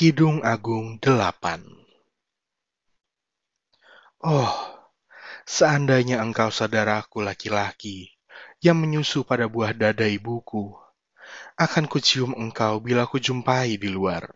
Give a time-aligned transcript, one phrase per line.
[0.00, 1.60] Kidung Agung 8
[4.24, 4.48] Oh,
[5.44, 8.08] seandainya engkau saudaraku laki-laki
[8.64, 10.72] yang menyusu pada buah dada ibuku,
[11.60, 14.32] akan kucium engkau bila kujumpai di luar,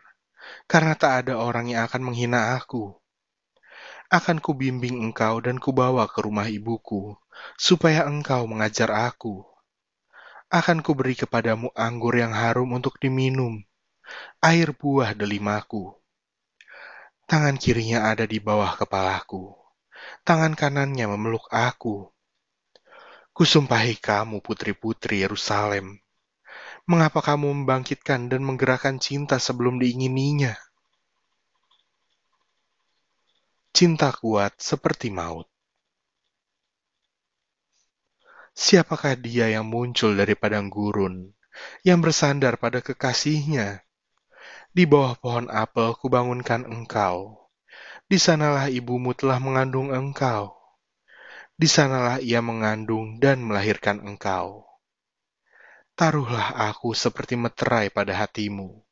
[0.68, 3.00] karena tak ada orang yang akan menghina aku.
[4.12, 7.16] Akan kubimbing engkau dan kubawa ke rumah ibuku,
[7.56, 9.40] supaya engkau mengajar aku.
[10.52, 13.64] Akan kuberi kepadamu anggur yang harum untuk diminum,
[14.40, 15.92] air buah delimaku.
[17.24, 19.56] Tangan kirinya ada di bawah kepalaku,
[20.28, 22.08] tangan kanannya memeluk aku.
[23.34, 25.98] Kusumpahi kamu putri-putri Yerusalem,
[26.86, 30.54] mengapa kamu membangkitkan dan menggerakkan cinta sebelum diingininya?
[33.74, 35.50] Cinta kuat seperti maut.
[38.54, 41.34] Siapakah dia yang muncul dari padang gurun,
[41.82, 43.83] yang bersandar pada kekasihnya?
[44.74, 47.46] Di bawah pohon apel kubangunkan engkau.
[48.10, 50.50] Di sanalah ibumu telah mengandung engkau.
[51.54, 54.66] Di sanalah ia mengandung dan melahirkan engkau.
[55.94, 58.82] Taruhlah aku seperti meterai pada hatimu,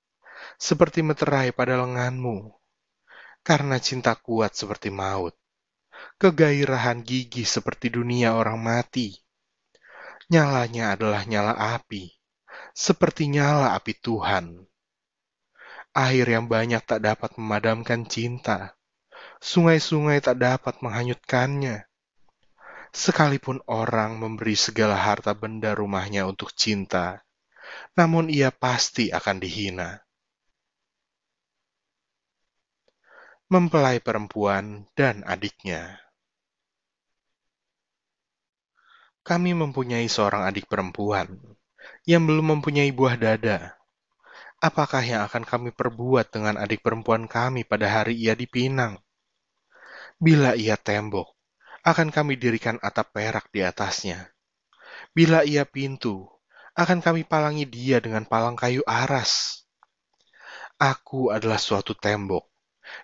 [0.54, 2.54] seperti meterai pada lenganmu,
[3.42, 5.34] karena cinta kuat seperti maut,
[6.22, 9.18] kegairahan gigi seperti dunia orang mati.
[10.30, 12.06] Nyalanya adalah nyala api,
[12.70, 14.70] seperti nyala api Tuhan
[15.92, 18.72] Air yang banyak tak dapat memadamkan cinta.
[19.44, 21.84] Sungai-sungai tak dapat menghanyutkannya.
[22.96, 27.20] Sekalipun orang memberi segala harta benda rumahnya untuk cinta,
[27.92, 30.00] namun ia pasti akan dihina.
[33.52, 36.00] Mempelai perempuan dan adiknya.
[39.20, 41.36] Kami mempunyai seorang adik perempuan
[42.08, 43.81] yang belum mempunyai buah dada
[44.62, 48.94] Apakah yang akan kami perbuat dengan adik perempuan kami pada hari ia dipinang?
[50.22, 51.34] Bila ia tembok,
[51.82, 54.30] akan kami dirikan atap perak di atasnya.
[55.10, 56.30] Bila ia pintu,
[56.78, 59.66] akan kami palangi dia dengan palang kayu aras.
[60.78, 62.46] Aku adalah suatu tembok,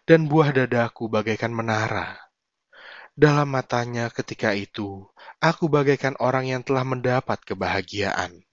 [0.07, 2.23] dan buah dadaku bagaikan menara.
[3.19, 5.11] Dalam matanya ketika itu,
[5.43, 8.47] aku bagaikan orang yang telah mendapat kebahagiaan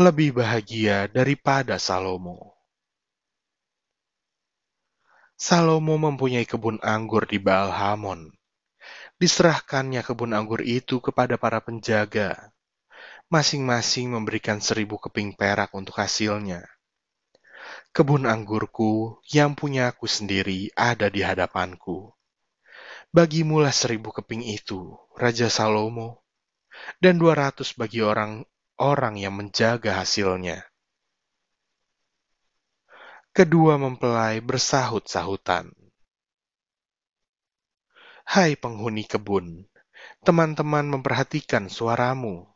[0.00, 2.56] lebih bahagia daripada Salomo.
[5.36, 8.32] Salomo mempunyai kebun anggur di Baal Hamon.
[9.20, 12.48] Diserahkannya kebun anggur itu kepada para penjaga.
[13.28, 16.64] Masing-masing memberikan seribu keping perak untuk hasilnya.
[17.92, 22.08] Kebun anggurku yang punya aku sendiri ada di hadapanku.
[23.12, 26.24] Bagimulah seribu keping itu, Raja Salomo,
[27.04, 28.48] dan dua ratus bagi orang
[28.80, 30.64] orang yang menjaga hasilnya.
[33.30, 35.70] Kedua mempelai bersahut-sahutan.
[38.24, 39.68] Hai penghuni kebun,
[40.24, 42.48] teman-teman memperhatikan suaramu.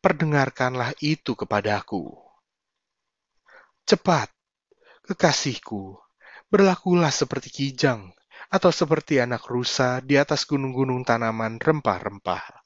[0.00, 2.16] Perdengarkanlah itu kepadaku.
[3.84, 4.32] Cepat,
[5.04, 6.00] kekasihku,
[6.48, 8.16] berlakulah seperti kijang
[8.48, 12.63] atau seperti anak rusa di atas gunung-gunung tanaman rempah-rempah